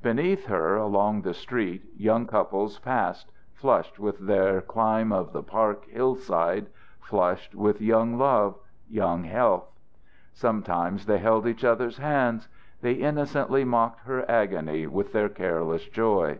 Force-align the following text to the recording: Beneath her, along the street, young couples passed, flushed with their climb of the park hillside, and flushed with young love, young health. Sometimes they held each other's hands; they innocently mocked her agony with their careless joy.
Beneath 0.00 0.46
her, 0.46 0.76
along 0.76 1.20
the 1.20 1.34
street, 1.34 1.82
young 1.94 2.26
couples 2.26 2.78
passed, 2.78 3.30
flushed 3.52 3.98
with 3.98 4.18
their 4.18 4.62
climb 4.62 5.12
of 5.12 5.34
the 5.34 5.42
park 5.42 5.84
hillside, 5.90 6.64
and 6.64 6.68
flushed 7.00 7.54
with 7.54 7.82
young 7.82 8.16
love, 8.16 8.54
young 8.88 9.24
health. 9.24 9.68
Sometimes 10.32 11.04
they 11.04 11.18
held 11.18 11.46
each 11.46 11.64
other's 11.66 11.98
hands; 11.98 12.48
they 12.80 12.92
innocently 12.94 13.62
mocked 13.62 14.00
her 14.06 14.24
agony 14.26 14.86
with 14.86 15.12
their 15.12 15.28
careless 15.28 15.84
joy. 15.90 16.38